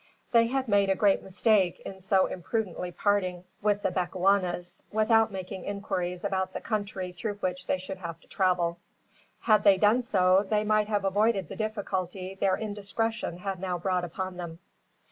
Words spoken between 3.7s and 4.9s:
the Bechuanas,